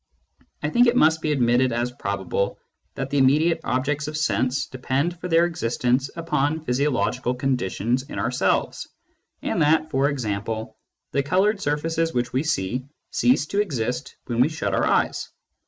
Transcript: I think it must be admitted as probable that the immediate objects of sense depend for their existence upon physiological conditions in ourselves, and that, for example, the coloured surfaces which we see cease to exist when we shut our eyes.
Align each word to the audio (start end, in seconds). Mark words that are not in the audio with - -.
I 0.63 0.69
think 0.71 0.87
it 0.87 0.95
must 0.95 1.21
be 1.21 1.31
admitted 1.31 1.71
as 1.71 1.91
probable 1.91 2.57
that 2.95 3.11
the 3.11 3.19
immediate 3.19 3.59
objects 3.63 4.07
of 4.07 4.17
sense 4.17 4.65
depend 4.65 5.19
for 5.21 5.27
their 5.27 5.45
existence 5.45 6.09
upon 6.15 6.65
physiological 6.65 7.35
conditions 7.35 8.01
in 8.09 8.17
ourselves, 8.17 8.87
and 9.43 9.61
that, 9.61 9.91
for 9.91 10.09
example, 10.09 10.75
the 11.11 11.21
coloured 11.21 11.61
surfaces 11.61 12.15
which 12.15 12.33
we 12.33 12.41
see 12.41 12.87
cease 13.11 13.45
to 13.45 13.61
exist 13.61 14.15
when 14.25 14.39
we 14.39 14.49
shut 14.49 14.73
our 14.73 14.87
eyes. 14.87 15.29